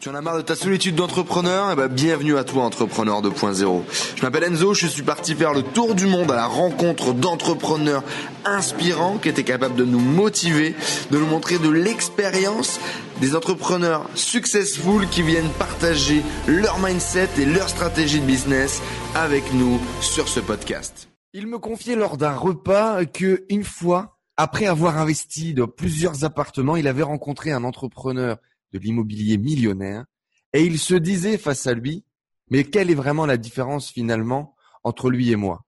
[0.00, 1.72] Tu en as marre de ta solitude d'entrepreneur?
[1.72, 3.82] Eh ben, bienvenue à toi, Entrepreneur 2.0.
[4.16, 8.02] Je m'appelle Enzo, je suis parti faire le tour du monde à la rencontre d'entrepreneurs
[8.46, 10.74] inspirants qui étaient capables de nous motiver,
[11.10, 12.80] de nous montrer de l'expérience,
[13.20, 18.80] des entrepreneurs successful qui viennent partager leur mindset et leur stratégie de business
[19.14, 21.10] avec nous sur ce podcast.
[21.34, 26.76] Il me confiait lors d'un repas que une fois, après avoir investi dans plusieurs appartements,
[26.76, 28.38] il avait rencontré un entrepreneur
[28.72, 30.04] de l'immobilier millionnaire,
[30.52, 32.04] et il se disait face à lui,
[32.50, 35.64] mais quelle est vraiment la différence finalement entre lui et moi?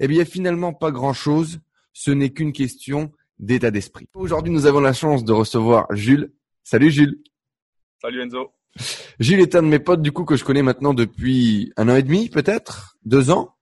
[0.00, 1.60] Eh bien finalement pas grand-chose,
[1.92, 4.08] ce n'est qu'une question d'état d'esprit.
[4.14, 6.32] Aujourd'hui nous avons la chance de recevoir Jules.
[6.62, 7.22] Salut Jules.
[8.00, 8.52] Salut Enzo.
[9.20, 11.96] Jules est un de mes potes du coup que je connais maintenant depuis un an
[11.96, 13.54] et demi peut-être, deux ans?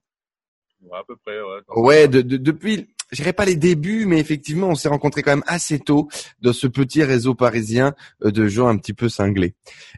[0.81, 1.61] Ouais, à peu près, ouais.
[1.77, 5.31] Ouais, de, de, depuis je dirais pas les débuts, mais effectivement, on s'est rencontrés quand
[5.31, 6.09] même assez tôt
[6.41, 9.55] dans ce petit réseau parisien euh, de gens un petit peu cinglés.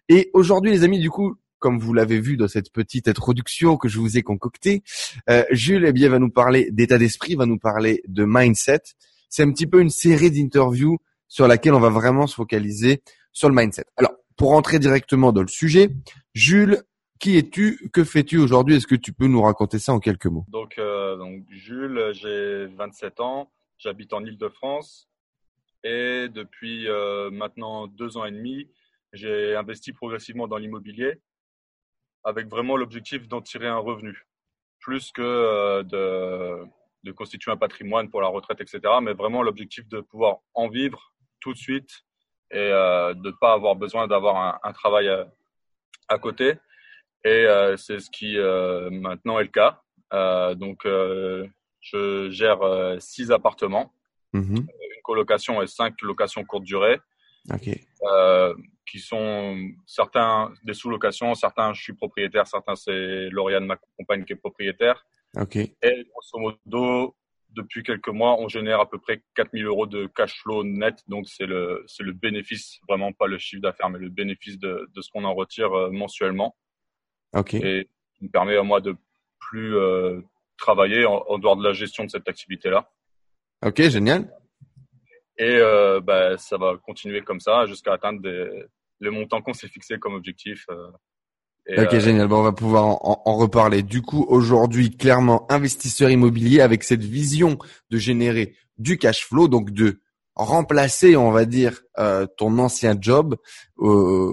[0.09, 3.89] Et aujourd'hui, les amis, du coup, comme vous l'avez vu dans cette petite introduction que
[3.89, 4.83] je vous ai concoctée,
[5.31, 8.83] euh, Jules eh bien, va nous parler d'état d'esprit, va nous parler de mindset.
[9.31, 13.49] C'est un petit peu une série d'interviews sur laquelle on va vraiment se focaliser sur
[13.49, 13.85] le mindset.
[13.97, 15.89] Alors, pour rentrer directement dans le sujet,
[16.35, 16.83] Jules,
[17.19, 17.91] qui es-tu?
[17.93, 18.77] Que fais-tu aujourd'hui?
[18.77, 20.45] Est-ce que tu peux nous raconter ça en quelques mots?
[20.49, 25.09] Donc, euh, donc, Jules, j'ai 27 ans, j'habite en Ile-de-France
[25.85, 28.69] et depuis euh, maintenant deux ans et demi,
[29.13, 31.21] j'ai investi progressivement dans l'immobilier
[32.25, 34.27] avec vraiment l'objectif d'en tirer un revenu,
[34.81, 36.67] plus que euh, de,
[37.05, 38.81] de, constituer un patrimoine pour la retraite, etc.
[39.01, 42.05] Mais vraiment l'objectif de pouvoir en vivre tout de suite
[42.51, 45.27] et de ne pas avoir besoin d'avoir un, un, travail à,
[46.09, 46.55] à côté.
[47.25, 49.81] Et euh, c'est ce qui euh, maintenant est le cas.
[50.13, 50.83] Euh, donc,
[51.81, 52.61] je gère
[53.01, 53.93] six appartements,
[54.33, 54.57] Mhm.
[54.59, 56.99] une colocation et cinq locations courte durée,
[57.53, 57.69] Ok.
[58.03, 58.55] euh,
[58.91, 64.33] qui sont certains des sous-locations, certains je suis propriétaire, certains c'est Lauriane, ma compagne, qui
[64.35, 65.05] est propriétaire.
[65.37, 65.57] Ok.
[65.57, 67.17] Et grosso modo,
[67.51, 71.03] depuis quelques mois, on génère à peu près 4000 euros de cash flow net.
[71.09, 74.89] Donc, c'est le, c'est le bénéfice, vraiment pas le chiffre d'affaires, mais le bénéfice de,
[74.95, 76.55] de ce qu'on en retire mensuellement.
[77.37, 77.55] Ok.
[77.55, 78.95] Et qui me permet à moi de
[79.39, 80.21] plus euh,
[80.59, 82.91] travailler en, en dehors de la gestion de cette activité-là.
[83.65, 84.33] Ok, génial.
[85.39, 88.65] Et euh, bah, ça va continuer comme ça jusqu'à atteindre des,
[89.01, 90.65] le montant qu'on s'est fixé comme objectif.
[90.71, 90.89] euh.
[91.69, 92.29] Et, Ok, euh, génial.
[92.29, 93.83] Bon, on va pouvoir en, en- en reparler.
[93.83, 97.59] Du coup, aujourd'hui, clairement, investisseur immobilier avec cette vision
[97.91, 100.01] de générer du cash flow, donc de
[100.37, 103.37] remplacer, on va dire, euh, ton ancien job,
[103.81, 104.31] euh,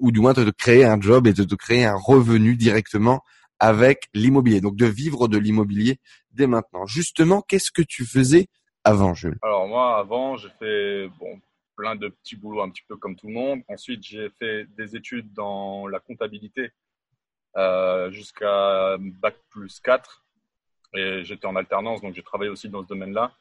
[0.00, 3.22] ou du moins de te créer un job et de te créer un revenu directement
[3.58, 4.60] avec l'immobilier.
[4.60, 5.98] Donc de vivre de l'immobilier
[6.32, 6.86] dès maintenant.
[6.86, 8.48] Justement, qu'est-ce que tu faisais
[8.84, 9.38] avant, Jules?
[9.42, 11.40] Alors moi, avant, j'ai fait bon,
[11.76, 13.60] plein de petits boulots un petit peu comme tout le monde.
[13.68, 16.72] Ensuite, j'ai fait des études dans la comptabilité
[17.56, 20.24] euh, jusqu'à bac plus 4.
[20.94, 23.32] Et j'étais en alternance, donc j'ai travaillé aussi dans ce domaine-là.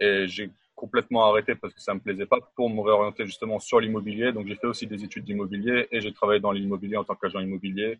[0.00, 3.80] Et j'ai complètement arrêté parce que ça me plaisait pas pour me réorienter justement sur
[3.80, 4.32] l'immobilier.
[4.32, 7.40] Donc j'ai fait aussi des études d'immobilier et j'ai travaillé dans l'immobilier en tant qu'agent
[7.40, 7.98] immobilier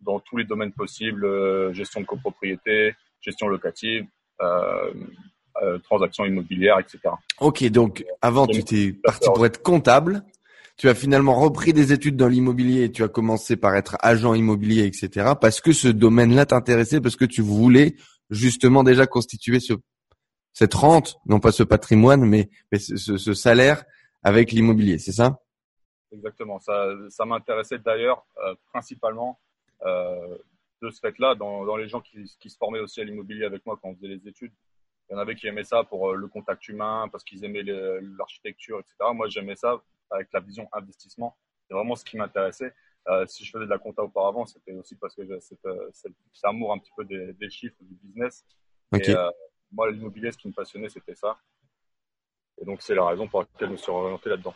[0.00, 4.06] dans tous les domaines possibles, euh, gestion de copropriété, gestion locative,
[4.40, 4.92] euh,
[5.62, 6.98] euh, transactions immobilières, etc.
[7.40, 10.22] Ok, donc avant, tu t'es parti pour être comptable.
[10.78, 14.34] Tu as finalement repris des études dans l'immobilier et tu as commencé par être agent
[14.34, 15.32] immobilier, etc.
[15.40, 17.96] Parce que ce domaine-là t'intéressait, parce que tu voulais
[18.30, 19.74] justement déjà constituer ce,
[20.52, 23.84] cette rente, non pas ce patrimoine, mais, mais ce, salaire
[24.22, 25.40] avec l'immobilier, c'est ça?
[26.12, 26.60] Exactement.
[26.60, 29.40] Ça, ça m'intéressait d'ailleurs euh, principalement
[29.86, 30.36] euh,
[30.82, 33.64] de ce fait-là, dans, dans les gens qui, qui se formaient aussi à l'immobilier avec
[33.64, 34.52] moi quand on faisait les études.
[35.08, 37.62] Il y en avait qui aimaient ça pour euh, le contact humain, parce qu'ils aimaient
[37.62, 38.94] l'architecture, etc.
[39.14, 41.36] Moi, j'aimais ça avec la vision investissement.
[41.66, 42.72] C'est vraiment ce qui m'intéressait.
[43.08, 45.88] Euh, si je faisais de la compta auparavant, c'était aussi parce que j'ai cet, euh,
[45.92, 46.12] cet-
[46.44, 48.44] amour un petit peu des, des chiffres, du business.
[48.92, 49.08] Ok.
[49.08, 49.30] Et euh,
[49.72, 51.36] moi, l'immobilier, ce qui me passionnait, c'était ça.
[52.60, 54.54] Et donc, c'est la raison pour laquelle je me suis orienté là-dedans.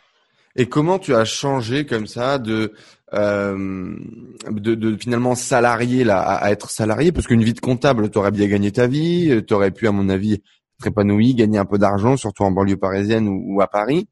[0.55, 2.73] Et comment tu as changé comme ça de,
[3.13, 3.95] euh,
[4.49, 7.11] de, de finalement salarié là à, être salarié?
[7.11, 9.91] Parce qu'une vie de comptable, tu aurais bien gagné ta vie, tu aurais pu, à
[9.91, 10.41] mon avis,
[10.79, 14.07] être épanoui, gagner un peu d'argent, surtout en banlieue parisienne ou, ou à Paris.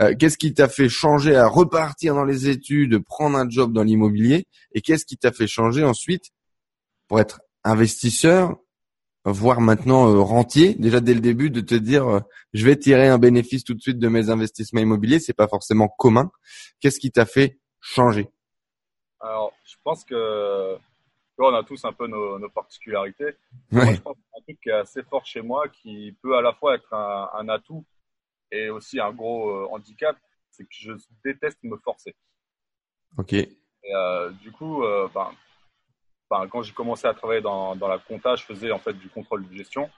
[0.00, 3.82] Euh, qu'est-ce qui t'a fait changer à repartir dans les études, prendre un job dans
[3.82, 4.46] l'immobilier?
[4.72, 6.30] Et qu'est-ce qui t'a fait changer ensuite
[7.08, 8.56] pour être investisseur,
[9.24, 12.20] voire maintenant euh, rentier, déjà dès le début, de te dire euh,
[12.52, 15.88] je vais tirer un bénéfice tout de suite de mes investissements immobiliers, c'est pas forcément
[15.88, 16.30] commun.
[16.80, 18.28] Qu'est-ce qui t'a fait changer?
[19.20, 20.76] Alors, je pense que
[21.42, 23.34] on a tous un peu nos, nos particularités.
[23.70, 23.94] Moi, Ouais.
[23.94, 26.74] je pense qu'un truc qui est assez fort chez moi, qui peut à la fois
[26.74, 27.84] être un, un atout
[28.52, 30.16] et aussi un gros euh, handicap,
[30.50, 30.92] c'est que je
[31.24, 32.14] déteste me forcer.
[33.16, 33.32] Ok.
[33.32, 33.48] Et,
[33.94, 35.30] euh, du coup, euh, ben,
[36.30, 39.08] ben, quand j'ai commencé à travailler dans, dans la compta, je faisais en fait du
[39.08, 39.90] contrôle de gestion.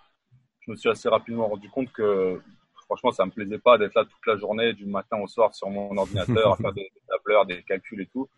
[0.61, 2.41] Je me suis assez rapidement rendu compte que
[2.87, 5.69] franchement, ça me plaisait pas d'être là toute la journée, du matin au soir sur
[5.71, 8.29] mon ordinateur, à faire des, des tableurs, des calculs et tout.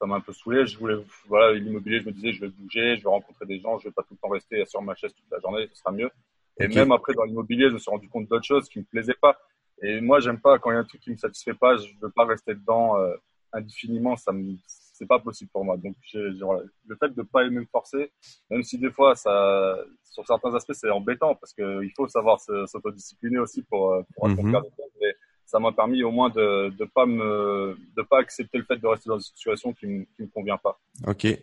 [0.00, 0.66] Ça m'a un peu saoulé.
[0.66, 0.96] Je voulais,
[1.28, 3.92] voilà, l'immobilier, je me disais, je vais bouger, je vais rencontrer des gens, je vais
[3.92, 6.10] pas tout le temps rester sur ma chaise toute la journée, ce sera mieux.
[6.58, 9.14] Et même après, dans l'immobilier, je me suis rendu compte d'autres choses qui me plaisaient
[9.20, 9.38] pas.
[9.80, 11.88] Et moi, j'aime pas quand il y a un truc qui me satisfait pas, je
[12.00, 13.14] veux pas rester dedans euh,
[13.52, 14.16] indéfiniment.
[14.16, 14.56] Ça me,
[15.02, 15.76] c'est pas possible pour moi.
[15.76, 16.62] Donc, j'ai- voilà.
[16.86, 18.12] le fait de pas aimer me forcer,
[18.50, 22.38] même si des fois, ça, sur certains aspects, c'est embêtant parce que il faut savoir
[22.38, 24.32] s'autodiscipliner aussi pour, euh, Mhm.
[24.32, 24.92] accomplir des choses.
[25.00, 25.14] Mais
[25.44, 28.86] ça m'a permis au moins de, de pas me, de pas accepter le fait de
[28.86, 30.78] rester dans une situation qui me, qui me convient pas.
[31.06, 31.24] Ok.
[31.24, 31.40] Et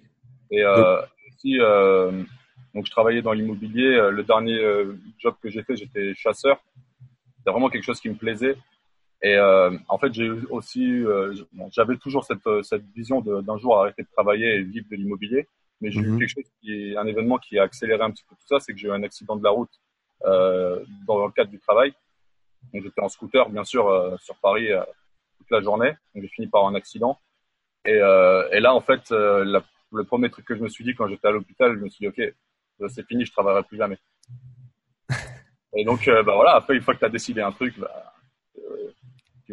[0.64, 2.24] euh, aussi, euh,
[2.74, 3.88] donc je travaillais dans l'immobilier.
[3.96, 4.58] Euh, Le dernier
[5.18, 6.64] job que j'ai fait, j'étais chasseur.
[7.38, 8.56] C'était vraiment quelque chose qui me plaisait.
[9.22, 11.34] Et euh, en fait, j'ai aussi, euh,
[11.72, 15.48] j'avais toujours cette, euh, cette vision d'un jour arrêter de travailler et vivre de l'immobilier.
[15.82, 16.16] Mais j'ai Mhm.
[16.16, 18.60] eu quelque chose qui est un événement qui a accéléré un petit peu tout ça,
[18.60, 19.72] c'est que j'ai eu un accident de la route
[20.26, 21.94] euh, dans le cadre du travail.
[22.74, 24.84] Donc j'étais en scooter, bien sûr, euh, sur Paris euh,
[25.38, 25.94] toute la journée.
[26.14, 27.18] Donc j'ai fini par un accident.
[27.86, 29.64] Et, euh, et là, en fait, euh, la-
[29.94, 32.08] le premier truc que je me suis dit quand j'étais à l'hôpital, je me suis
[32.08, 32.34] dit, ok,
[32.90, 33.98] c'est fini, je travaillerai plus jamais.
[35.76, 38.14] et donc, bah voilà, après, une fois que tu as décidé un truc, bah,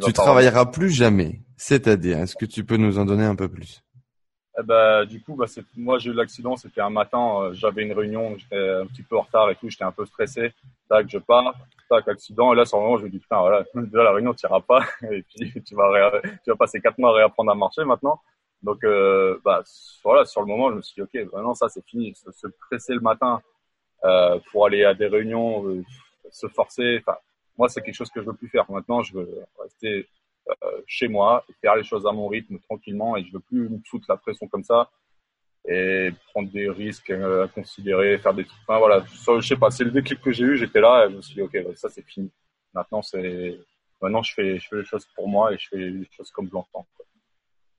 [0.02, 1.40] Tu travailleras plus jamais.
[1.56, 3.82] C'est-à-dire, est-ce que tu peux nous en donner un peu plus?
[4.58, 7.82] Eh ben, du coup, bah, c'est, moi, j'ai eu l'accident, c'était un matin, euh, j'avais
[7.82, 10.52] une réunion, j'étais un petit peu en retard et tout, j'étais un peu stressé.
[10.88, 11.54] Tac, je pars,
[11.90, 12.52] tac, accident.
[12.54, 14.80] Et là, sur le moment, je me dis, putain, voilà, déjà, la réunion, tu pas.
[15.10, 18.18] Et puis, tu vas, ré- tu vas passer quatre mois à réapprendre à marcher maintenant.
[18.62, 19.62] Donc, euh, bah,
[20.02, 22.14] voilà, sur le moment, je me suis dit, ok, maintenant, ça, c'est fini.
[22.14, 23.42] Se, se presser le matin
[24.04, 25.82] euh, pour aller à des réunions, euh,
[26.30, 27.18] se forcer, enfin,
[27.58, 28.70] moi, c'est quelque chose que je veux plus faire.
[28.70, 30.08] Maintenant, je veux rester
[30.48, 30.54] euh,
[30.86, 34.06] chez moi, faire les choses à mon rythme tranquillement et je veux plus me foutre
[34.08, 34.90] la pression comme ça
[35.68, 38.60] et prendre des risques euh, à considérer, faire des trucs.
[38.62, 41.16] Enfin voilà, je, sais pas, c'est le déclic que j'ai eu, j'étais là et je
[41.16, 42.30] me suis dit ok, ça c'est fini.
[42.72, 43.58] Maintenant c'est
[44.00, 46.46] maintenant je fais je fais les choses pour moi et je fais les choses comme
[46.46, 46.86] je l'entends.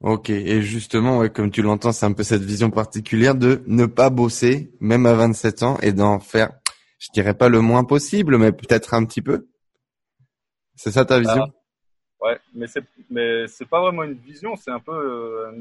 [0.02, 0.30] Ok.
[0.30, 4.72] Et justement, comme tu l'entends, c'est un peu cette vision particulière de ne pas bosser,
[4.80, 6.52] même à 27 ans, et d'en faire,
[7.00, 9.48] je dirais pas le moins possible, mais peut-être un petit peu.
[10.78, 11.52] C'est ça ta vision?
[12.22, 14.92] Ouais, mais c'est mais c'est pas vraiment une vision, c'est un peu.
[14.94, 15.52] euh,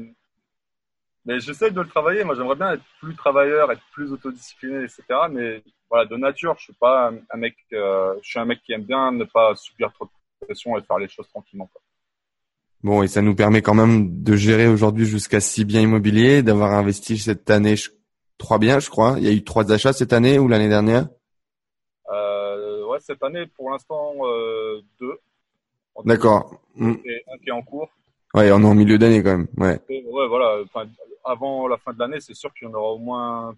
[1.25, 2.23] mais j'essaie de le travailler.
[2.23, 5.27] Moi, j'aimerais bien être plus travailleur, être plus autodiscipliné, etc.
[5.29, 7.55] Mais voilà, de nature, je suis pas un, un mec.
[7.73, 10.81] euh, je suis un mec qui aime bien ne pas subir trop de pression et
[10.83, 11.67] faire les choses tranquillement.
[11.67, 11.81] quoi.
[12.83, 16.73] Bon, et ça nous permet quand même de gérer aujourd'hui jusqu'à six biens immobiliers, d'avoir
[16.73, 17.89] investi cette année je-
[18.37, 19.15] trois biens, je crois.
[19.17, 21.07] Il y a eu trois achats cette année ou l'année dernière?
[22.97, 25.17] Ouais, cette année, pour l'instant, euh, deux.
[26.05, 26.51] D'accord.
[26.77, 27.89] Cas, Et un qui est en cours.
[28.33, 29.47] Ouais, on est en milieu d'année quand même.
[29.57, 29.79] Ouais.
[29.89, 30.63] Et ouais, voilà.
[31.23, 33.55] Avant la fin de l'année, c'est sûr qu'il y en aura au moins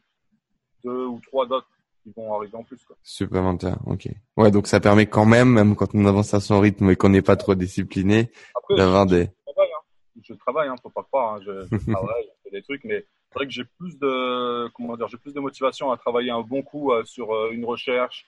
[0.83, 1.68] deux ou trois d'autres
[2.03, 2.83] qui vont arriver en plus.
[2.86, 2.95] Quoi.
[3.03, 3.77] Supplémentaire.
[3.86, 4.07] Ok.
[4.38, 7.09] Ouais, donc ça permet quand même, même quand on avance à son rythme et qu'on
[7.09, 8.31] n'est pas trop discipliné,
[8.69, 9.25] d'avoir des.
[9.25, 10.21] je travaille, hein.
[10.24, 11.35] Je travaille, hein, faut pas croire.
[11.35, 11.39] Hein.
[11.45, 14.97] Je, je travaille, je fais des trucs, mais c'est vrai que j'ai plus de, comment
[14.97, 18.25] dire, j'ai plus de motivation à travailler un bon coup euh, sur euh, une recherche,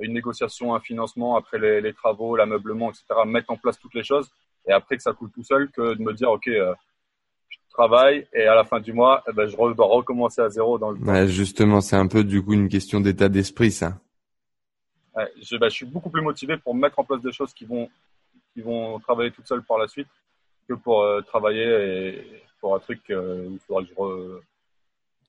[0.00, 3.04] une négociation, un financement, après les, les travaux, l'ameublement, etc.
[3.26, 4.30] Mettre en place toutes les choses
[4.66, 6.74] et après que ça coule tout seul, que de me dire, ok, euh,
[7.48, 10.78] je travaille et à la fin du mois, eh ben, je dois recommencer à zéro
[10.78, 10.98] dans le.
[10.98, 13.98] Ouais, justement, c'est un peu du coup une question d'état d'esprit, ça.
[15.16, 17.64] Ouais, je, bah, je suis beaucoup plus motivé pour mettre en place des choses qui
[17.64, 17.88] vont,
[18.52, 20.08] qui vont travailler toutes seules par la suite
[20.68, 24.40] que pour euh, travailler et pour un truc euh, où il faudra que je re...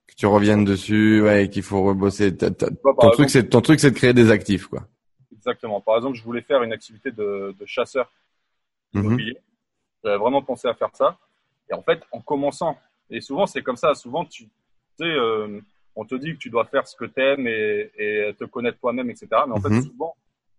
[0.10, 2.36] Que tu reviennes dessus, ouais, et qu'il faut rebosser.
[2.36, 4.88] Ton truc, c'est ton truc, c'est de créer des actifs, quoi.
[5.32, 5.82] Exactement.
[5.82, 8.12] Par exemple, je voulais faire une activité de, de chasseur
[8.94, 9.04] Mhm.
[9.06, 9.38] immobilier.
[10.04, 11.18] J'avais vraiment pensé à faire ça.
[11.70, 12.76] Et en fait, en commençant,
[13.12, 14.46] et souvent c'est comme ça, souvent tu
[14.98, 15.62] sais, euh,
[15.96, 18.80] on te dit que tu dois faire ce que tu aimes et, et te connaître
[18.80, 19.28] toi-même, etc.
[19.48, 20.16] Mais en fait, souvent,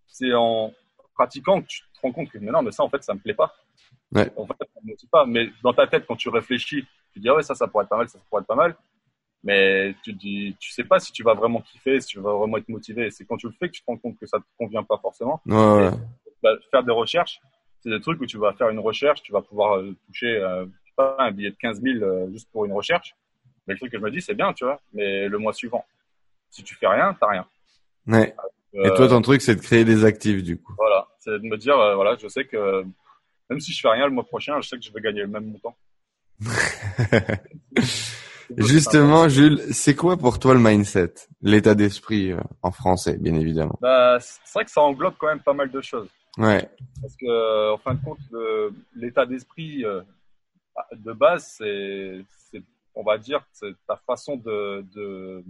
[0.07, 0.73] c'est en
[1.15, 3.19] pratiquant que tu te rends compte que mais non, mais ça, en fait, ça me
[3.19, 3.53] plaît pas.
[4.13, 4.31] Ouais.
[4.37, 5.27] En fait, ça me motive pas.
[5.27, 7.91] Mais dans ta tête, quand tu réfléchis, tu dis, ah ouais, ça, ça pourrait être
[7.91, 8.77] pas mal, ça, ça pourrait être pas mal.
[9.43, 12.59] Mais tu dis, tu sais pas si tu vas vraiment kiffer, si tu vas vraiment
[12.59, 13.11] être motivé.
[13.11, 14.99] C'est quand tu le fais que tu te rends compte que ça te convient pas
[14.99, 15.91] forcément Ouais, ouais.
[16.43, 17.41] bah, faire des recherches,
[17.83, 20.67] c'est des trucs où tu vas faire une recherche, tu vas pouvoir euh, toucher euh,
[21.19, 23.15] un billet de 15 000 euh, juste pour une recherche.
[23.67, 24.79] Mais le truc que je me dis, c'est bien, tu vois.
[24.93, 25.85] Mais le mois suivant,
[26.51, 27.47] si tu fais rien, t'as rien.
[28.07, 28.35] Ouais.
[28.75, 30.75] Et Euh, toi, ton truc, c'est de créer des actifs, du coup.
[30.77, 32.85] Voilà, c'est de me dire, euh, voilà, je sais que
[33.49, 35.29] même si je fais rien le mois prochain, je sais que je vais gagner le
[35.29, 35.75] même montant.
[38.57, 43.79] Justement, Jules, c'est quoi pour toi le mindset, l'état d'esprit euh, en français, bien évidemment?
[43.81, 46.09] Bah, c'est vrai que ça englobe quand même pas mal de choses.
[46.39, 46.69] Ouais.
[47.01, 50.03] Parce que, en fin de compte, le- l'état d'esprit, euh,
[50.93, 52.25] de base, c'est,
[52.95, 55.45] on va dire, c'est ta façon de, de,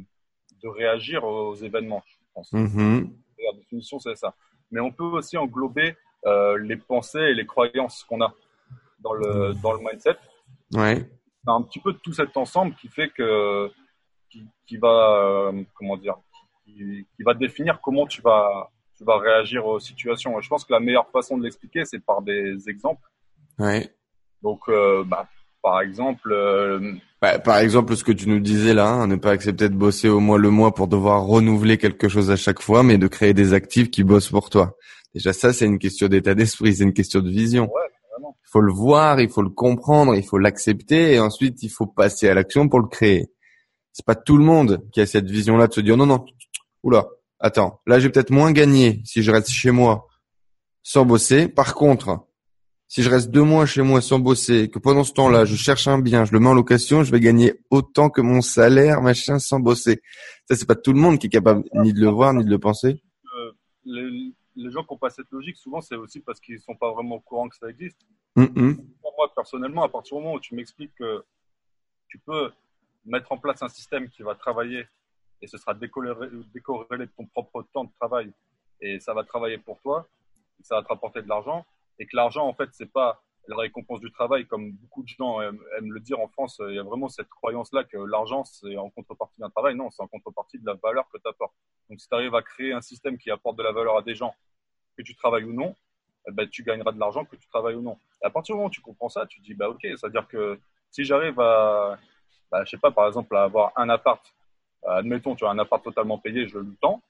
[0.63, 2.53] de, réagir aux événements, je pense.
[2.53, 3.11] Mm-hmm.
[3.39, 4.35] La définition, c'est ça.
[4.71, 8.33] Mais on peut aussi englober euh, les pensées et les croyances qu'on a
[9.01, 10.17] dans le, dans le mindset.
[10.73, 11.09] Ouais.
[11.47, 13.71] Un petit peu tout cet ensemble qui fait que,
[14.31, 16.17] qui, qui va, euh, comment dire,
[16.65, 20.39] qui, qui, va définir comment tu vas, tu vas réagir aux situations.
[20.39, 23.09] Et je pense que la meilleure façon de l'expliquer, c'est par des exemples.
[23.59, 23.91] Ouais.
[24.43, 25.29] Donc, euh, bah,
[25.63, 26.33] par exemple.
[26.33, 29.75] Euh, bah, par exemple, ce que tu nous disais là, hein, ne pas accepter de
[29.75, 33.07] bosser au mois le mois pour devoir renouveler quelque chose à chaque fois, mais de
[33.07, 34.77] créer des actifs qui bossent pour toi.
[35.15, 37.65] Déjà, ça, c'est une question d'état d'esprit, c'est une question de vision.
[37.65, 37.89] Ouais,
[38.51, 42.29] faut le voir, il faut le comprendre, il faut l'accepter, et ensuite, il faut passer
[42.29, 43.31] à l'action pour le créer.
[43.93, 46.25] C'est pas tout le monde qui a cette vision-là de se dire non, non,
[46.83, 47.07] oula,
[47.39, 50.07] attends, là, j'ai peut-être moins gagné si je reste chez moi
[50.83, 51.49] sans bosser.
[51.49, 52.27] Par contre,
[52.91, 55.87] si je reste deux mois chez moi sans bosser, que pendant ce temps-là, je cherche
[55.87, 59.39] un bien, je le mets en location, je vais gagner autant que mon salaire, machin,
[59.39, 60.03] sans bosser.
[60.49, 62.51] Ça, c'est pas tout le monde qui est capable ni de le voir, ni de
[62.51, 63.01] le penser.
[63.37, 63.53] Euh,
[63.85, 67.17] les, gens qui n'ont pas cette logique, souvent, c'est aussi parce qu'ils sont pas vraiment
[67.17, 67.99] au courant que ça existe.
[68.37, 71.25] Moi, personnellement, à partir du moment où tu m'expliques que
[72.09, 72.53] tu peux
[73.05, 74.87] mettre en place un système qui va travailler
[75.43, 78.33] et ce sera décorrélé, de ton propre temps de travail
[78.81, 80.09] et ça va travailler pour toi,
[80.63, 81.67] ça va te rapporter de l'argent,
[81.99, 85.41] et que l'argent, en fait, c'est pas la récompense du travail, comme beaucoup de gens
[85.41, 86.61] aiment, le dire en France.
[86.69, 89.75] Il y a vraiment cette croyance-là que l'argent, c'est en contrepartie d'un travail.
[89.75, 91.55] Non, c'est en contrepartie de la valeur que tu apportes.
[91.89, 94.15] Donc, si tu arrives à créer un système qui apporte de la valeur à des
[94.15, 94.35] gens,
[94.97, 95.75] que tu travailles ou non,
[96.29, 97.99] eh ben, tu gagneras de l'argent que tu travailles ou non.
[98.23, 100.59] À partir du moment où tu comprends ça, tu te dis, bah, ok, c'est-à-dire que
[100.91, 101.99] si j'arrive à,
[102.51, 104.23] bah, je sais pas, par exemple, à avoir un appart,
[104.87, 107.03] admettons, tu as un appart totalement payé, je le temps,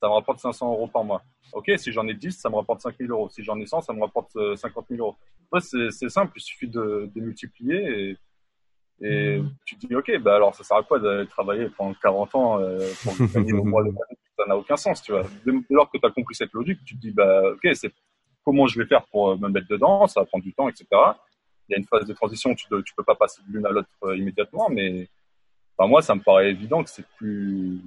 [0.00, 1.22] ça me rapporte 500 euros par mois.
[1.52, 3.30] Ok, si j'en ai 10, ça me rapporte 5 000 euros.
[3.30, 5.16] Si j'en ai 100, ça me rapporte 50 euh, 000 euros.
[5.60, 8.10] c'est simple, il suffit de, de multiplier
[9.00, 9.50] et, et mmh.
[9.64, 12.60] tu te dis, ok, bah alors ça sert à quoi d'aller travailler pendant 40 ans
[12.60, 13.92] euh, pour gagner au mois le
[14.36, 15.22] Ça n'a aucun sens, tu vois.
[15.46, 17.92] Dès lors que tu as compris cette logique, tu te dis, bah ok, c'est
[18.44, 20.86] comment je vais faire pour euh, me mettre dedans, ça va prendre du temps, etc.
[21.68, 23.70] Il y a une phase de transition, tu ne peux pas passer de l'une à
[23.70, 25.08] l'autre immédiatement, mais
[25.78, 27.80] bah, moi, ça me paraît évident que c'est plus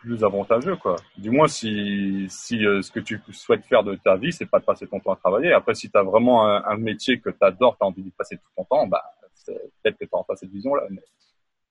[0.00, 0.96] plus avantageux, quoi.
[1.18, 4.58] Du moins, si, si euh, ce que tu souhaites faire de ta vie, c'est pas
[4.58, 5.52] de passer ton temps à travailler.
[5.52, 8.36] Après, si tu as vraiment un, métier que tu adores, tu as envie de passer
[8.36, 9.02] tout ton temps, bah,
[9.46, 10.84] peut-être que tu n'auras pas cette vision-là.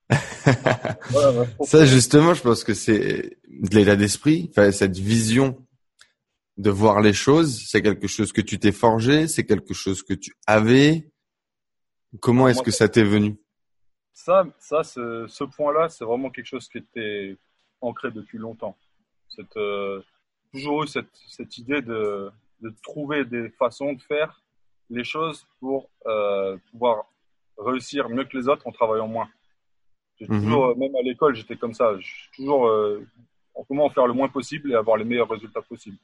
[1.63, 5.57] ça, justement, je pense que c'est de l'état d'esprit, cette vision
[6.59, 10.13] de voir les choses, c'est quelque chose que tu t'es forgé, c'est quelque chose que
[10.13, 11.09] tu avais.
[12.19, 13.37] Comment est-ce que ça t'est venu?
[14.11, 17.37] Ça, ça, ce, ce point-là, c'est vraiment quelque chose qui était
[17.79, 18.77] ancré depuis longtemps.
[19.29, 20.01] Cette, euh,
[20.51, 24.43] toujours eu cette, cette idée de, de, trouver des façons de faire
[24.89, 27.05] les choses pour euh, pouvoir
[27.57, 29.29] réussir mieux que les autres en travaillant moins.
[30.19, 30.41] J'ai mhm.
[30.41, 31.95] toujours, euh, même à l'école, j'étais comme ça.
[32.35, 33.01] toujours euh,
[33.69, 35.97] comment faire le moins possible et avoir les meilleurs résultats possibles.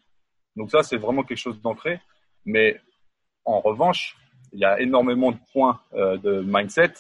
[0.56, 2.00] Donc ça, c'est vraiment quelque chose d'ancré.
[2.46, 2.80] Mais
[3.44, 4.16] en revanche,
[4.54, 6.94] il y a énormément de points euh, de mindset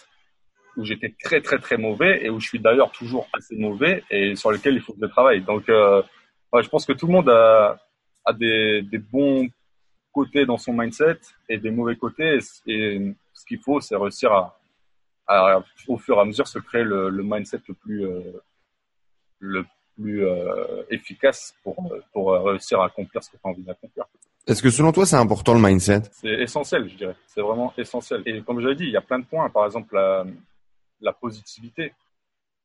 [0.77, 4.35] où j'étais très très très mauvais et où je suis d'ailleurs toujours assez mauvais et
[4.35, 5.41] sur lequel il faut que je travaille.
[5.41, 6.01] Donc, euh,
[6.53, 7.77] je pense que tout le monde a,
[8.25, 9.47] a des, des, bons
[10.11, 11.19] côtés dans son mindset
[11.49, 12.39] et des mauvais côtés.
[12.67, 14.31] Et, ce qu'il faut, c'est réussir
[15.27, 18.21] à, au fur et à mesure, se créer le, le mindset le plus, euh,
[19.39, 21.75] le plus euh, efficace pour,
[22.11, 24.05] pour réussir à accomplir ce que tu as envie d'accomplir.
[24.47, 26.03] Est-ce que selon toi, c'est important le mindset?
[26.11, 27.15] C'est essentiel, je dirais.
[27.25, 28.21] C'est vraiment essentiel.
[28.25, 29.49] Et comme je l'ai dit, il y a plein de points.
[29.49, 30.25] Par exemple, la,
[31.01, 31.93] la positivité.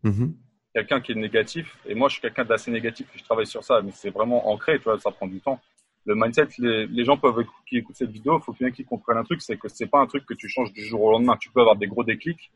[0.05, 0.33] Mm-hmm.
[0.75, 3.81] Quelqu'un qui est négatif, et moi je suis quelqu'un d'assez négatif, je travaille sur ça,
[3.83, 5.61] mais c'est vraiment ancré, tu vois, ça prend du temps.
[6.07, 9.25] Le mindset, les, gens peuvent qui écoutent cette vidéo, il faut bien qu'ils comprennent un
[9.25, 11.37] truc, c'est que c'est pas un truc que tu changes du jour au lendemain.
[11.39, 12.51] Tu peux avoir des gros déclics,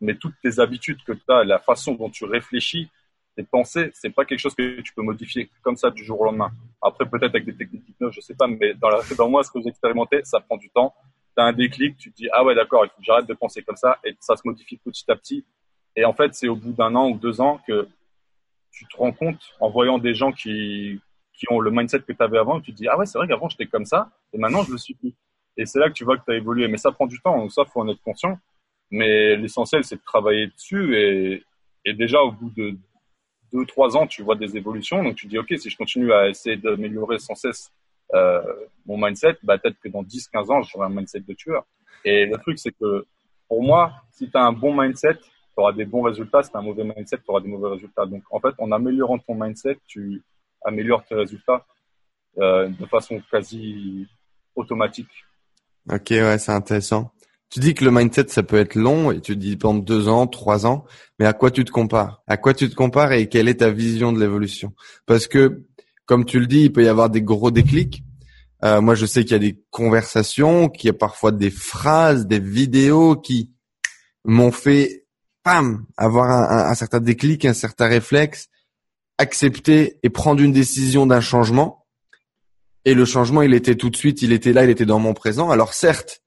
[0.00, 2.90] mais toutes tes habitudes que tu as, la façon dont tu réfléchis,
[3.40, 6.24] tes pensées, c'est pas quelque chose que tu peux modifier comme ça du jour au
[6.24, 6.50] lendemain.
[6.82, 9.50] Après, peut-être avec des techniques d'hypnose, je sais pas, mais dans, la, dans moi, ce
[9.50, 10.94] que j'ai expérimenté, ça prend du temps
[11.36, 13.34] tu as un déclic, tu te dis ah ouais d'accord, il faut que j'arrête de
[13.34, 15.44] penser comme ça et ça se modifie petit à petit.
[15.96, 17.88] Et en fait, c'est au bout d'un an ou deux ans que
[18.72, 21.00] tu te rends compte en voyant des gens qui
[21.34, 23.26] qui ont le mindset que tu avais avant, tu te dis ah ouais, c'est vrai
[23.26, 25.14] qu'avant j'étais comme ça et maintenant je le suis plus.
[25.56, 27.38] Et c'est là que tu vois que tu as évolué, mais ça prend du temps,
[27.38, 28.38] donc ça faut en être conscient.
[28.90, 31.44] Mais l'essentiel c'est de travailler dessus et
[31.84, 32.76] et déjà au bout de
[33.52, 36.28] deux trois ans, tu vois des évolutions, donc tu dis ok, si je continue à
[36.28, 37.70] essayer d'améliorer sans cesse
[38.14, 38.42] euh,
[38.86, 41.64] mon mindset, bah, peut-être que dans 10-15 ans, j'aurai un mindset de tueur.
[42.04, 43.06] Et le truc, c'est que
[43.48, 46.42] pour moi, si tu as un bon mindset, tu auras des bons résultats.
[46.42, 48.06] Si tu as un mauvais mindset, tu auras des mauvais résultats.
[48.06, 50.22] Donc, en fait, en améliorant ton mindset, tu
[50.64, 51.64] améliores tes résultats
[52.38, 54.06] euh, de façon quasi
[54.54, 55.10] automatique.
[55.90, 57.10] Ok, ouais, c'est intéressant.
[57.50, 60.28] Tu dis que le mindset, ça peut être long et tu dis pendant deux ans,
[60.28, 60.84] trois ans,
[61.18, 62.22] mais à quoi tu te compares?
[62.28, 64.72] À quoi tu te compares et quelle est ta vision de l'évolution?
[65.04, 65.64] Parce que,
[66.06, 68.04] comme tu le dis, il peut y avoir des gros déclics.
[68.62, 72.26] Euh, moi, je sais qu'il y a des conversations, qu'il y a parfois des phrases,
[72.26, 73.50] des vidéos qui
[74.24, 75.06] m'ont fait,
[75.42, 78.48] pam, avoir un, un certain déclic, un certain réflexe,
[79.18, 81.84] accepter et prendre une décision d'un changement.
[82.84, 85.14] Et le changement, il était tout de suite, il était là, il était dans mon
[85.14, 85.50] présent.
[85.50, 86.22] Alors certes,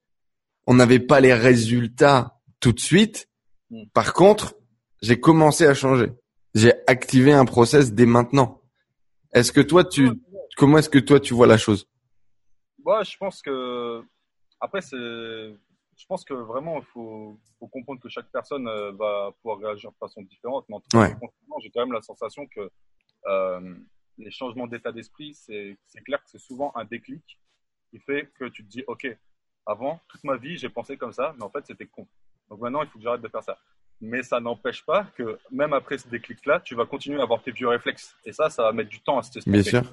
[0.67, 3.29] on n'avait pas les résultats tout de suite.
[3.69, 3.83] Hmm.
[3.93, 4.55] Par contre,
[5.01, 6.11] j'ai commencé à changer.
[6.55, 8.61] J'ai activé un process dès maintenant.
[9.33, 10.09] Est-ce que toi, tu,
[10.55, 11.87] comment est-ce que toi, tu vois la chose?
[12.85, 14.03] Moi, je pense que,
[14.59, 19.31] après, c'est, je pense que vraiment, il faut, faut, comprendre que chaque personne euh, va
[19.41, 20.65] pouvoir réagir de façon différente.
[20.69, 21.09] Mais en tout cas,
[21.61, 22.69] j'ai quand même la sensation que
[23.25, 23.75] euh,
[24.17, 27.39] les changements d'état d'esprit, c'est clair que c'est souvent un déclic
[27.89, 29.07] qui fait que tu te dis, OK,
[29.65, 32.07] avant, toute ma vie, j'ai pensé comme ça, mais en fait, c'était con.
[32.49, 33.57] Donc maintenant, il faut que j'arrête de faire ça.
[34.01, 37.51] Mais ça n'empêche pas que même après ce déclic-là, tu vas continuer à avoir tes
[37.51, 38.15] vieux réflexes.
[38.25, 39.49] Et ça, ça va mettre du temps à se tester.
[39.49, 39.83] Bien sûr.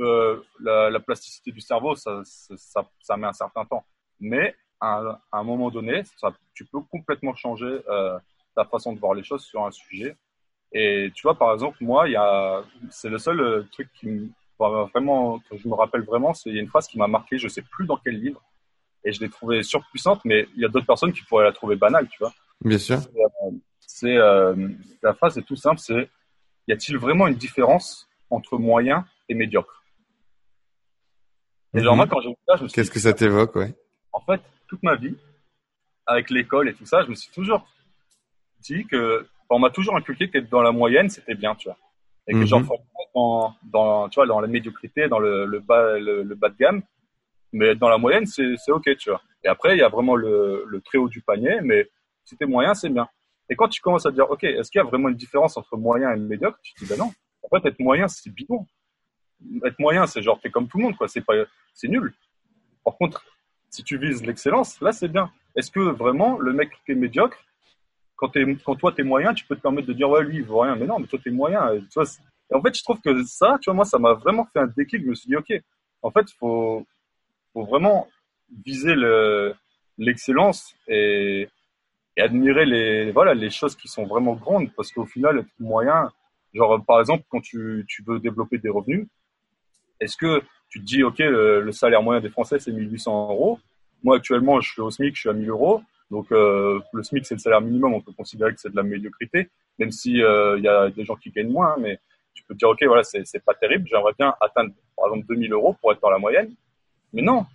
[0.00, 3.84] Euh, la, plasticité du cerveau, ça, ça, ça, met un certain temps.
[4.20, 6.02] Mais à, un moment donné,
[6.52, 8.18] tu peux complètement changer euh,
[8.54, 10.16] ta façon de voir les choses sur un sujet.
[10.72, 12.06] Et tu vois, par exemple, moi,
[12.90, 14.28] c'est le seul euh, truc qui me,
[14.58, 17.86] vraiment, que je me rappelle vraiment, c'est une phrase qui m'a marqué, je sais plus
[17.86, 18.42] dans quel livre,
[19.04, 21.76] et je l'ai trouvée surpuissante, mais il y a d'autres personnes qui pourraient la trouver
[21.76, 22.32] banale, tu vois.
[22.60, 22.98] Bien sûr.
[23.80, 24.54] C'est euh,
[25.02, 26.08] la phrase est tout simple, c'est
[26.66, 29.84] y a-t-il vraiment une différence entre moyen et médiocre?
[31.74, 31.98] Et genre mhm.
[31.98, 33.74] moi quand j'ai ça, je me suis Qu'est-ce que ça t'évoque, ouais?
[34.12, 35.16] En fait, toute ma vie,
[36.06, 37.66] avec l'école et tout ça, je me suis toujours
[38.60, 41.78] dit que on m'a toujours inculqué qu'être dans la moyenne, c'était bien, tu vois.
[42.26, 42.68] Et que j'en mhm.
[43.14, 46.82] dans, dans, tu vois, dans la médiocrité, dans le, le bas, le, bas de gamme,
[47.54, 49.22] mais être dans la moyenne, c'est ok, tu vois.
[49.44, 51.88] Et après, il y a vraiment le, le très haut du panier, mais
[52.24, 53.08] si t'es moyen, c'est bien.
[53.48, 55.76] Et quand tu commences à dire, ok, est-ce qu'il y a vraiment une différence entre
[55.76, 57.12] moyen et médiocre Tu te dis, ben non.
[57.42, 58.66] En fait, être moyen, c'est bidon.
[59.64, 61.06] Être moyen, c'est genre, t'es comme tout le monde, quoi.
[61.08, 62.14] C'est nul.
[62.84, 63.24] Par contre,
[63.70, 65.30] si tu vises l'excellence, là, c'est bien.
[65.56, 67.38] Est-ce que vraiment, le mec qui est médiocre,
[68.16, 70.44] quand, es, quand toi, t'es moyen, tu peux te permettre de dire, ouais, lui, il
[70.44, 70.74] vaut rien.
[70.74, 71.72] Mais non, mais toi, t'es moyen.
[71.74, 72.04] Et, tu vois,
[72.50, 74.66] et en fait, je trouve que ça, tu vois, moi, ça m'a vraiment fait un
[74.66, 75.02] déclic.
[75.02, 75.52] Je me suis dit, ok,
[76.02, 76.86] en fait, faut,
[77.54, 78.08] faut vraiment
[78.66, 78.94] viser
[79.96, 81.48] l'excellence et,
[82.16, 86.12] admirer les, voilà, les choses qui sont vraiment grandes parce qu'au final, être moyen,
[86.52, 89.08] genre par exemple, quand tu, veux développer des revenus,
[89.98, 93.58] est-ce que tu te dis, OK, le, salaire moyen des Français, c'est 1800 euros.
[94.02, 95.82] Moi, actuellement, je suis au SMIC, je suis à 1000 euros.
[96.10, 97.94] Donc, euh, le SMIC, c'est le salaire minimum.
[97.94, 101.04] On peut considérer que c'est de la médiocrité, même si euh, il y a des
[101.04, 101.76] gens qui gagnent moins.
[101.78, 101.98] Mais
[102.34, 103.88] tu peux dire, OK, voilà, c'est pas terrible.
[103.88, 106.54] J'aimerais bien atteindre, par exemple, 2000 euros pour être dans la moyenne.
[107.14, 107.46] Mais non,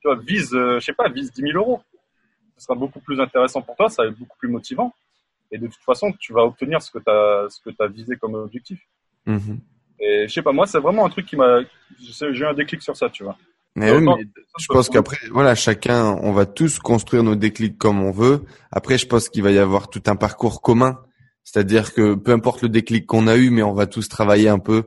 [0.00, 1.80] tu vois, vise, euh, je sais pas, vise 10 000 euros.
[2.56, 4.94] Ce sera beaucoup plus intéressant pour toi, ça va être beaucoup plus motivant.
[5.50, 8.16] Et de toute façon, tu vas obtenir ce que tu as, ce que as visé
[8.16, 8.80] comme objectif.
[9.26, 9.58] Mm-hmm.
[10.00, 11.60] Et je sais pas, moi, c'est vraiment un truc qui m'a,
[11.98, 13.36] j'ai eu un déclic sur ça, tu vois.
[13.74, 14.26] Mais oui, mais
[14.58, 18.44] je pense qu'après, voilà, chacun, on va tous construire nos déclics comme on veut.
[18.72, 21.00] Après, je pense qu'il va y avoir tout un parcours commun.
[21.44, 24.58] C'est-à-dire que peu importe le déclic qu'on a eu, mais on va tous travailler un
[24.58, 24.84] peu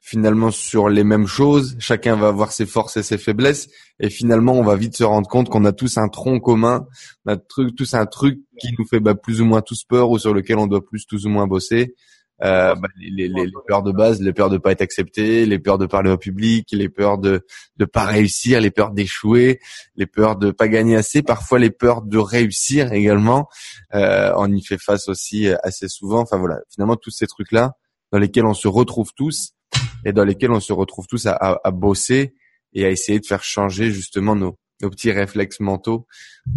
[0.00, 1.76] finalement sur les mêmes choses.
[1.78, 3.68] Chacun va avoir ses forces et ses faiblesses.
[4.00, 6.86] Et finalement, on va vite se rendre compte qu'on a tous un tronc commun,
[7.26, 10.18] on a tous un truc qui nous fait bah, plus ou moins tous peur ou
[10.18, 11.94] sur lequel on doit plus tous ou moins bosser.
[12.42, 15.58] Euh, bah, les, les, les, peurs de base, les peurs de pas être accepté, les
[15.58, 17.44] peurs de parler au public, les peurs de
[17.76, 19.60] de pas réussir, les peurs d'échouer,
[19.96, 23.46] les peurs de pas gagner assez, parfois les peurs de réussir également.
[23.94, 26.20] Euh, on y fait face aussi assez souvent.
[26.20, 27.74] Enfin voilà, finalement tous ces trucs là
[28.10, 29.52] dans lesquels on se retrouve tous
[30.04, 32.34] et dans lesquels on se retrouve tous à, à, bosser
[32.72, 36.06] et à essayer de faire changer justement nos, nos petits réflexes mentaux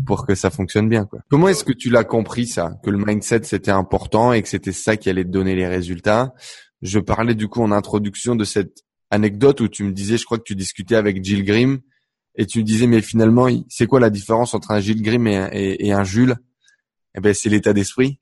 [0.05, 1.05] pour que ça fonctionne bien.
[1.05, 1.19] Quoi.
[1.29, 4.71] Comment est-ce que tu l'as compris ça, que le mindset c'était important et que c'était
[4.71, 6.33] ça qui allait te donner les résultats?
[6.81, 10.37] Je parlais du coup en introduction de cette anecdote où tu me disais, je crois
[10.37, 11.79] que tu discutais avec Jill Grimm
[12.35, 15.37] et tu me disais mais finalement c'est quoi la différence entre un Gilles Grimm et
[15.37, 16.35] un, et, un Jules?
[17.15, 18.19] Eh ben c'est l'état d'esprit.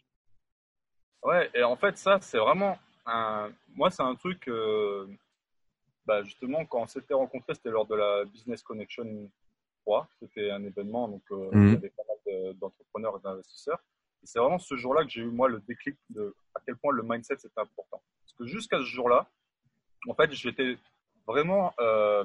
[1.23, 5.07] Ouais, et en fait ça c'est vraiment un, moi, c'est un truc, euh,
[6.05, 9.29] bah, justement, quand on s'était rencontrés, c'était lors de la Business Connection
[9.85, 10.07] 3.
[10.19, 11.75] C'était un événement, donc euh, il y mhm.
[11.75, 13.79] avait pas mal d'entrepreneurs et d'investisseurs.
[14.23, 16.93] Et c'est vraiment ce jour-là que j'ai eu, moi, le déclic de à quel point
[16.93, 18.01] le mindset, c'était important.
[18.23, 19.27] Parce que jusqu'à ce jour-là,
[20.07, 20.77] en fait, j'étais
[21.27, 22.23] vraiment, euh,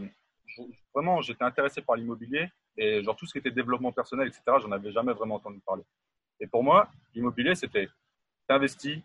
[0.94, 4.72] vraiment, j'étais intéressé par l'immobilier et genre tout ce qui était développement personnel, etc., j'en
[4.72, 5.84] avais jamais vraiment entendu parler.
[6.40, 7.88] Et pour moi, l'immobilier, c'était
[8.46, 9.00] t'investis,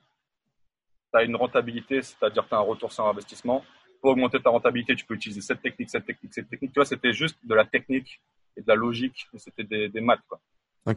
[1.13, 3.63] tu as une rentabilité, c'est-à-dire que tu as un retour sur investissement,
[4.01, 6.71] pour augmenter ta rentabilité, tu peux utiliser cette technique, cette technique, cette technique.
[6.71, 8.19] Tu vois, c'était juste de la technique
[8.57, 10.39] et de la logique, c'était des, des maths, quoi.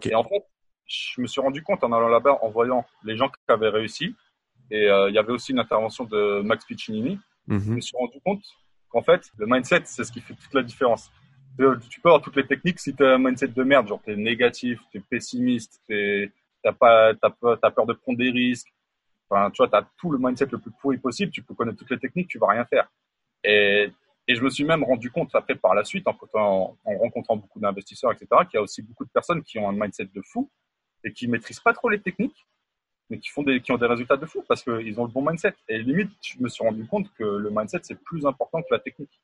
[0.04, 0.42] Et en fait,
[0.86, 4.14] je me suis rendu compte en allant là-bas, en voyant les gens qui avaient réussi,
[4.70, 7.60] et euh, il y avait aussi une intervention de Max Piccinini, mhm.
[7.60, 8.42] je me suis rendu compte
[8.88, 11.10] qu'en fait, le mindset, c'est ce qui fait toute la différence.
[11.56, 14.12] Tu peux avoir toutes les techniques si tu as un mindset de merde, genre tu
[14.12, 16.32] es négatif, tu es pessimiste, tu
[16.64, 18.72] as, as, as peur de prendre des risques,
[19.28, 21.78] enfin, tu vois, tu as tout le mindset le plus pourri possible, tu peux connaître
[21.78, 22.90] toutes les techniques, tu vas rien faire.
[23.42, 23.90] Et,
[24.26, 27.36] et je me suis même rendu compte après par la suite, en, en, en rencontrant
[27.36, 30.22] beaucoup d'investisseurs, etc., qu'il y a aussi beaucoup de personnes qui ont un mindset de
[30.22, 30.50] fou
[31.04, 32.46] et qui maîtrisent pas trop les techniques,
[33.10, 35.24] mais qui font des, qui ont des résultats de fou parce qu'ils ont le bon
[35.26, 35.54] mindset.
[35.68, 38.78] Et limite, je me suis rendu compte que le mindset c'est plus important que la
[38.78, 39.20] technique.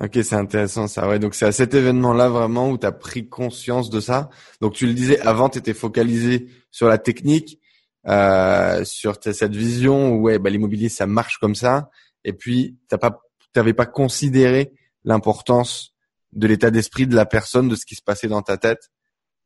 [0.00, 1.08] Ok, c'est intéressant ça.
[1.08, 4.28] Ouais, donc c'est à cet événement-là vraiment où tu as pris conscience de ça.
[4.60, 7.60] Donc tu le disais, avant tu étais focalisé sur la technique,
[8.06, 11.90] euh, sur cette vision où ouais, bah, l'immobilier ça marche comme ça.
[12.24, 13.20] Et puis t'as pas,
[13.52, 14.72] t'avais pas considéré
[15.04, 15.94] l'importance
[16.32, 18.90] de l'état d'esprit de la personne, de ce qui se passait dans ta tête.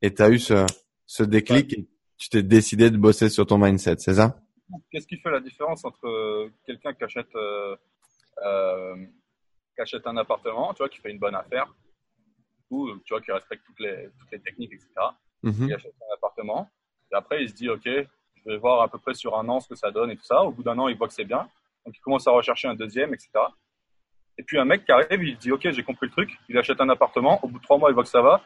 [0.03, 0.65] Et tu as eu ce,
[1.07, 4.41] ce déclic et tu t'es décidé de bosser sur ton mindset, c'est ça?
[4.91, 7.77] Qu'est-ce qui fait la différence entre euh, quelqu'un qui achète, euh,
[8.45, 8.97] euh,
[9.75, 11.73] qui achète un appartement, tu vois, qui fait une bonne affaire,
[12.71, 14.89] ou tu vois, qui respecte toutes les, toutes les techniques, etc.
[15.45, 15.67] Mm-hmm.
[15.67, 16.69] Il achète un appartement,
[17.11, 17.89] et après il se dit, ok,
[18.51, 20.43] vais voir à peu près sur un an ce que ça donne et tout ça.
[20.43, 21.49] Au bout d'un an, il voit que c'est bien,
[21.85, 23.31] donc il commence à rechercher un deuxième, etc.
[24.37, 26.81] Et puis un mec qui arrive, il dit, ok, j'ai compris le truc, il achète
[26.81, 28.43] un appartement, au bout de trois mois, il voit que ça va,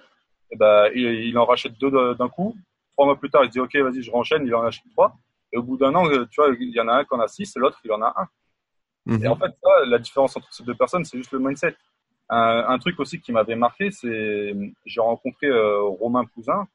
[0.50, 2.54] et ben, il, en rachète deux d'un coup.
[2.92, 5.16] Trois mois plus tard, il se dit, OK, vas-y, je renchaîne, il en achète trois.
[5.52, 7.28] Et au bout d'un an, tu vois, il y en a un qui en a
[7.28, 8.28] six et l'autre, il en a un.
[9.06, 9.24] Mhm.
[9.24, 9.52] Et en fait,
[9.86, 11.76] la différence entre ces deux personnes, c'est juste le mindset.
[12.28, 14.54] Un, truc aussi qui m'avait marqué, c'est
[14.86, 16.66] j'ai rencontré euh, Romain Pouzin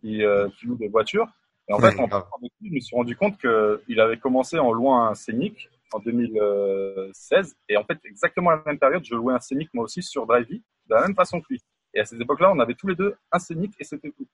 [0.00, 1.26] qui, euh, qui, loue des voitures.
[1.68, 4.58] Et en fait, en parlant avec lui, je me suis rendu compte qu'il avait commencé
[4.58, 7.56] en louant un Scénic en 2016.
[7.68, 10.26] Et en fait, exactement à la même période, je louais un Scénic moi aussi sur
[10.26, 11.62] Drivey, de la même façon que lui.
[11.94, 14.26] Et à cette époque-là, on avait tous les deux un scénic et c'était tout.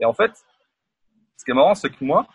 [0.00, 0.32] Et en fait,
[1.36, 2.26] ce qui est marrant, c'est que moi,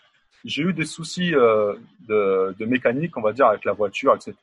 [0.45, 1.75] j'ai eu des soucis euh,
[2.07, 4.35] de, de, mécanique, on va dire, avec la voiture, etc.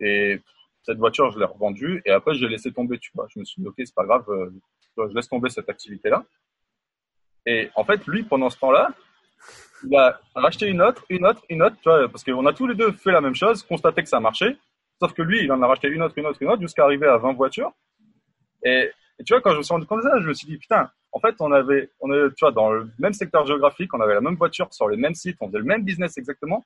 [0.00, 0.40] Et
[0.82, 3.26] cette voiture, je l'ai revendue et après, j'ai laissé tomber, tu vois.
[3.28, 4.50] Je me suis dit, OK, c'est pas grave, euh,
[4.96, 6.24] je laisse tomber cette activité-là.
[7.44, 8.90] Et en fait, lui, pendant ce temps-là,
[9.84, 12.66] il a racheté une autre, une autre, une autre, tu vois, parce qu'on a tous
[12.66, 14.56] les deux fait la même chose, constaté que ça marchait.
[15.00, 17.06] Sauf que lui, il en a racheté une autre, une autre, une autre, jusqu'à arriver
[17.06, 17.72] à 20 voitures.
[18.64, 20.46] Et et tu vois, quand je me suis rendu compte de ça, je me suis
[20.46, 23.92] dit, putain, en fait, on avait, on est, tu vois, dans le même secteur géographique,
[23.94, 26.64] on avait la même voiture sur les mêmes sites, on faisait le même business exactement.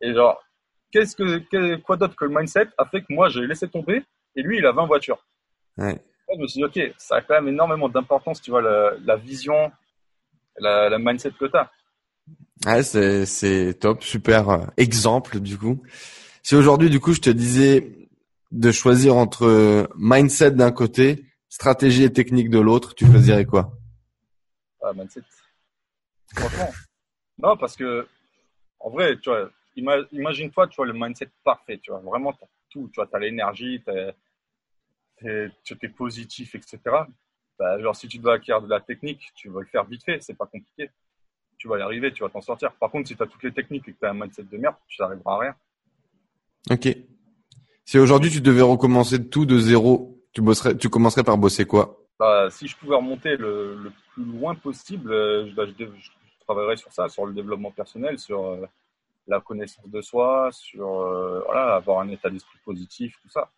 [0.00, 0.42] Et genre,
[0.90, 4.04] qu'est-ce que, quoi d'autre que le mindset a fait que moi, j'ai laissé tomber
[4.36, 5.24] et lui, il a 20 voitures.
[5.78, 5.98] Ouais.
[6.34, 9.16] je me suis dit, ok, ça a quand même énormément d'importance, tu vois, la, la
[9.16, 9.72] vision,
[10.58, 11.70] la, la mindset que tu as.
[12.64, 15.82] Ouais, c'est, top, super euh, exemple, du coup.
[16.42, 18.08] Si aujourd'hui, du coup, je te disais
[18.52, 23.72] de choisir entre mindset d'un côté stratégie et technique de l'autre, tu choisirais quoi?
[24.82, 25.22] Ah, mindset.
[26.36, 26.72] Franchement.
[27.38, 28.06] non, parce que,
[28.78, 32.32] en vrai, tu vois, imagine-toi, tu vois, le mindset parfait, tu vois, vraiment,
[32.70, 33.82] tout, tu vois, as l'énergie,
[35.18, 36.78] tu es, positif, etc.
[37.58, 40.20] Bah, genre, si tu dois acquérir de la technique, tu vas le faire vite fait,
[40.22, 40.90] c'est pas compliqué.
[41.62, 42.72] Tu vas y arriver, tu vas t'en sortir.
[42.72, 44.56] Par contre, si tu as toutes les techniques et que tu as un mindset de
[44.58, 45.54] merde, tu n'arriveras à rien.
[46.72, 46.88] Ok.
[47.84, 52.00] Si aujourd'hui tu devais recommencer tout de zéro, tu bosserais, tu commencerais par bosser quoi?
[52.18, 55.84] Bah, Si je pouvais remonter le, le plus loin possible, euh, je, bah, je,
[56.40, 58.66] travaillerais sur ça, sur le développement personnel, sur euh,
[59.28, 63.50] la connaissance de soi, sur euh, voilà, avoir un état d'esprit positif, tout ça.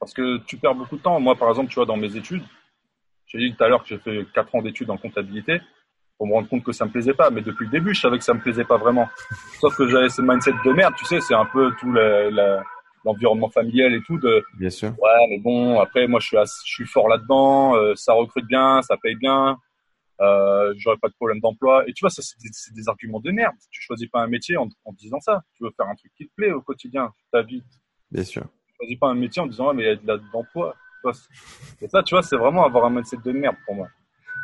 [0.00, 1.20] Parce que tu perds beaucoup de temps.
[1.20, 2.42] Moi, par exemple, tu vois, dans mes études,
[3.26, 5.60] j'ai dit tout à l'heure que j'ai fait 4 ans d'études en comptabilité
[6.18, 7.30] pour me rendre compte que ça me plaisait pas.
[7.30, 9.08] Mais depuis le début, je savais que ça me plaisait pas vraiment.
[9.60, 11.92] Sauf que j'avais ce mindset de merde, tu sais, c'est un peu tout
[13.04, 14.18] l'environnement familial et tout.
[14.18, 14.90] De, bien sûr.
[14.90, 18.80] Ouais, mais bon, après, moi, je suis, je suis fort là-dedans, euh, ça recrute bien,
[18.82, 19.58] ça paye bien,
[20.20, 21.84] euh, j'aurais pas de problème d'emploi.
[21.88, 23.54] Et tu vois, ça, c'est des, des, arguments de merde.
[23.70, 25.42] Tu choisis pas un métier en, en disant ça.
[25.56, 27.62] Tu veux faire un truc qui te plaît au quotidien, ta vie.
[28.10, 28.42] Bien sûr.
[28.66, 30.74] Tu choisis pas un métier en disant, ouais, mais il y a de l'emploi.
[31.82, 33.88] Et ça, tu vois, c'est vraiment avoir un mindset de merde pour moi.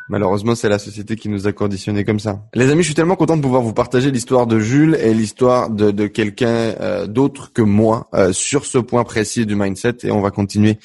[0.08, 2.42] Malheureusement, c'est la société qui nous a conditionnés comme ça.
[2.54, 5.70] Les amis, je suis tellement content de pouvoir vous partager l'histoire de Jules et l'histoire
[5.70, 10.10] de, de quelqu'un euh, d'autre que moi euh, sur ce point précis du mindset et
[10.10, 10.78] on va continuer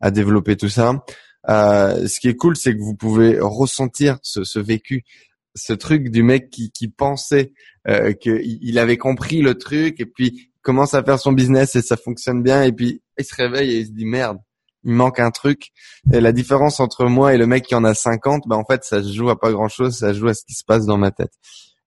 [0.00, 1.04] à développer tout ça.
[1.48, 5.04] Euh, ce qui est cool, c'est que vous pouvez ressentir ce, ce vécu,
[5.54, 7.52] ce truc du mec qui, qui pensait
[7.88, 11.96] euh, qu'il avait compris le truc et puis commence à faire son business et ça
[11.96, 14.38] fonctionne bien et puis il se réveille et il se dit merde
[14.84, 15.70] il manque un truc.
[16.12, 18.84] Et la différence entre moi et le mec qui en a 50, ben en fait,
[18.84, 21.10] ça joue à pas grand chose, ça joue à ce qui se passe dans ma
[21.10, 21.32] tête.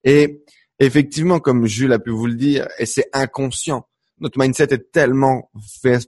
[0.04, 0.44] Et
[0.80, 3.88] effectivement, comme Jules a pu vous le dire, et c'est inconscient.
[4.20, 5.50] notre mindset est tellement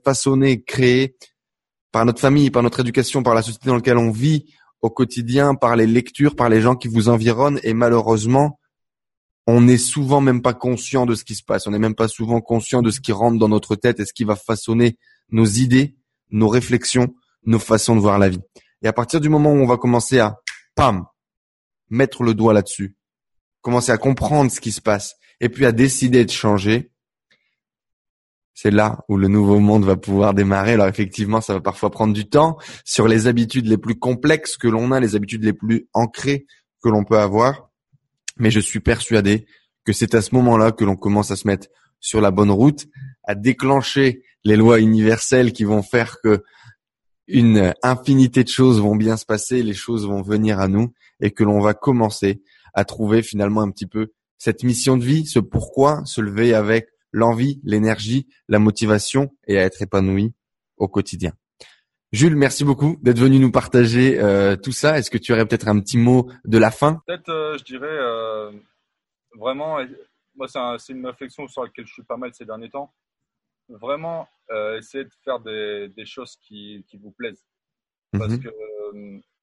[0.04, 1.16] façonné, créé
[1.90, 4.46] par notre famille, par notre éducation, par la société dans laquelle on vit
[4.82, 7.60] au quotidien, par les lectures, par les gens qui vous environnent.
[7.62, 8.58] Et malheureusement,
[9.46, 11.66] on n'est souvent même pas conscient de ce qui se passe.
[11.66, 14.12] On n'est même pas souvent conscient de ce qui rentre dans notre tête et ce
[14.12, 14.98] qui va façonner
[15.30, 15.96] nos idées,
[16.34, 17.14] nos réflexions,
[17.46, 18.40] nos façons de voir la vie.
[18.82, 20.36] Et à partir du moment où on va commencer à,
[20.74, 21.04] pam,
[21.88, 22.96] mettre le doigt là-dessus,
[23.62, 26.90] commencer à comprendre ce qui se passe et puis à décider de changer,
[28.52, 30.72] c'est là où le nouveau monde va pouvoir démarrer.
[30.72, 34.68] Alors effectivement, ça va parfois prendre du temps sur les habitudes les plus complexes que
[34.68, 36.46] l'on a, les habitudes les plus ancrées
[36.82, 37.70] que l'on peut avoir.
[38.38, 39.46] Mais je suis persuadé
[39.84, 41.68] que c'est à ce moment-là que l'on commence à se mettre
[42.00, 42.86] sur la bonne route,
[43.22, 46.42] à déclencher les lois universelles qui vont faire que
[47.26, 51.30] une infinité de choses vont bien se passer, les choses vont venir à nous et
[51.30, 52.42] que l'on va commencer
[52.74, 56.88] à trouver finalement un petit peu cette mission de vie, ce pourquoi se lever avec
[57.12, 60.34] l'envie, l'énergie, la motivation et à être épanoui
[60.76, 61.32] au quotidien.
[62.12, 64.98] Jules, merci beaucoup d'être venu nous partager euh, tout ça.
[64.98, 67.00] Est-ce que tu aurais peut-être un petit mot de la fin?
[67.06, 68.52] Peut-être, euh, je dirais, euh,
[69.38, 69.78] vraiment,
[70.36, 70.46] moi
[70.78, 72.92] c'est une réflexion sur laquelle je suis pas mal ces derniers temps.
[73.68, 74.28] Vraiment,
[74.76, 77.46] essayer de faire des, choses qui, vous plaisent.
[78.12, 78.42] Parce mhm.
[78.42, 78.50] que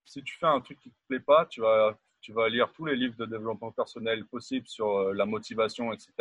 [0.05, 2.85] si tu fais un truc qui te plaît pas, tu vas, tu vas lire tous
[2.85, 6.13] les livres de développement personnel possibles sur la motivation, etc.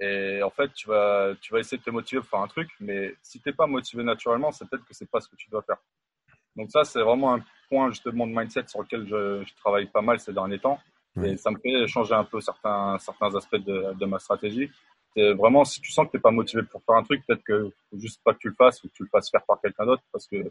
[0.00, 2.70] Et en fait, tu vas, tu vas essayer de te motiver pour faire un truc,
[2.80, 5.48] mais si tu n'es pas motivé naturellement, c'est peut-être que c'est pas ce que tu
[5.50, 5.76] dois faire.
[6.56, 10.02] Donc ça, c'est vraiment un point justement de mindset sur lequel je, je, travaille pas
[10.02, 10.78] mal ces derniers temps.
[11.22, 14.70] Et ça me fait changer un peu certains, certains aspects de, de ma stratégie.
[15.14, 17.44] C'est vraiment, si tu sens que tu n'es pas motivé pour faire un truc, peut-être
[17.44, 19.60] que faut juste pas que tu le fasses ou que tu le fasses faire par
[19.60, 20.50] quelqu'un d'autre parce que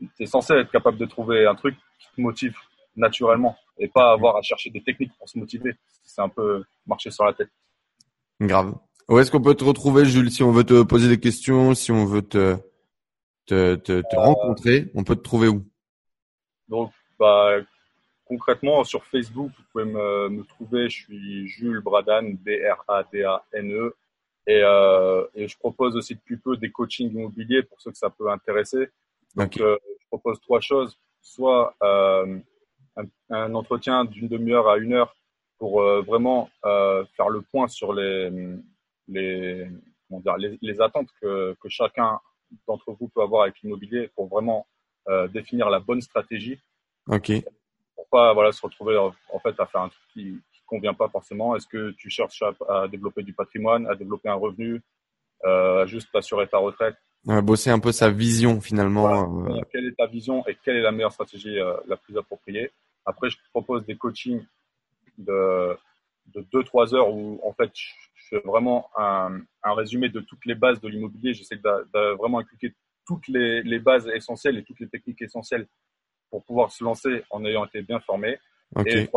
[0.00, 2.54] tu es censé être capable de trouver un truc qui te motive
[2.96, 5.74] naturellement et pas avoir à chercher des techniques pour se motiver.
[6.02, 7.48] C'est un peu marcher sur la tête.
[8.40, 8.74] Grave.
[9.08, 11.90] Où est-ce qu'on peut te retrouver, Jules, si on veut te poser des questions, si
[11.90, 12.56] on veut te,
[13.46, 15.64] te, te, te euh, rencontrer, on peut te trouver où?
[16.68, 17.56] Donc, bah,
[18.24, 20.88] concrètement, sur Facebook, vous pouvez me, me trouver.
[20.88, 23.94] Je suis Jules Bradan, B-R-A-D-A-N-E.
[24.46, 28.10] Et, euh, et, je propose aussi depuis peu des coachings immobiliers pour ceux que ça
[28.10, 28.88] peut intéresser.
[29.36, 30.98] Donc, euh, je propose trois choses.
[31.20, 32.38] Soit euh,
[32.96, 35.14] un, un, entretien d'une demi-heure à une heure
[35.58, 38.30] pour euh, vraiment euh, faire le point sur les,
[39.06, 39.68] les,
[40.08, 42.18] comment dire, les, les attentes que, que chacun
[42.66, 44.66] d'entre vous peut avoir avec l'immobilier pour vraiment
[45.08, 46.58] euh, définir la bonne stratégie.
[47.06, 47.32] Ok.
[48.12, 51.56] Pas voilà, se retrouver en fait à faire un truc qui, qui convient pas forcément.
[51.56, 54.80] Est-ce que tu cherches à, développer du patrimoine, à développer un revenu,
[55.44, 56.96] euh, juste assurer ta retraite?
[57.24, 59.26] Ouais, Bosser un peu sa vision finalement.
[59.26, 59.62] Voilà.
[59.72, 61.56] Quelle est ta vision et quelle est la meilleure stratégie
[61.88, 62.70] la plus appropriée?
[63.04, 64.44] Après, je propose des coachings
[65.18, 65.76] de,
[66.34, 70.54] de 2-3 heures où en fait je fais vraiment un, un résumé de toutes les
[70.54, 71.34] bases de l'immobilier.
[71.34, 72.74] J'essaie de, de, vraiment inculquer
[73.06, 75.66] toutes les, les, bases essentielles et toutes les techniques essentielles
[76.32, 78.38] pour pouvoir se lancer en ayant été bien formé.
[78.74, 79.02] Okay.
[79.02, 79.08] Et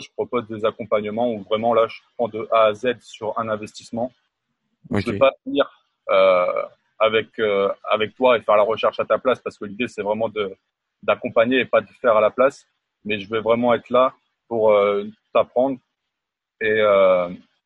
[0.00, 3.50] je propose des accompagnements où vraiment là je prends de A à Z sur un
[3.50, 4.10] investissement.
[4.90, 5.02] Okay.
[5.02, 5.70] Je ne vais pas venir
[6.10, 6.62] euh,
[6.98, 10.02] avec, euh, avec toi et faire la recherche à ta place parce que l'idée c'est
[10.02, 10.56] vraiment de
[11.02, 12.66] d'accompagner et pas de faire à la place.
[13.04, 14.14] Mais je vais vraiment être là
[14.48, 15.78] pour euh, t'apprendre
[16.62, 16.80] et,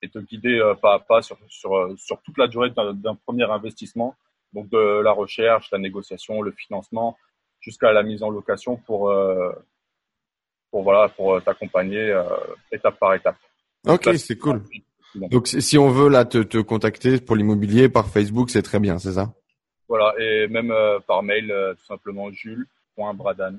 [0.02, 4.16] et, te guider pas à pas sur, sur, sur toute la durée d'un premier investissement.
[4.52, 7.16] Donc de la recherche, la négociation, le financement,
[7.60, 9.12] jusqu'à la mise en location pour,
[10.70, 12.14] pour voilà pour t'accompagner
[12.72, 13.36] étape par étape.
[13.86, 14.62] Ok, c'est cool.
[15.14, 18.98] Donc si on veut là te, te contacter pour l'immobilier par Facebook, c'est très bien,
[18.98, 19.32] c'est ça?
[19.88, 20.72] Voilà, et même
[21.06, 23.58] par mail, tout simplement jules.bradan